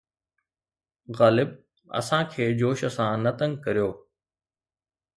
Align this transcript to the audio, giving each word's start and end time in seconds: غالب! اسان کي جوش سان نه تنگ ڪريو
غالب! 1.19 1.49
اسان 1.99 2.21
کي 2.33 2.43
جوش 2.59 2.79
سان 2.97 3.15
نه 3.25 3.31
تنگ 3.39 3.53
ڪريو 3.63 3.89